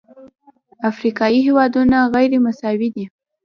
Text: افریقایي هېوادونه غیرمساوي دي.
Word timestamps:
افریقایي 0.89 1.39
هېوادونه 1.47 1.97
غیرمساوي 2.15 2.89
دي. 2.95 3.05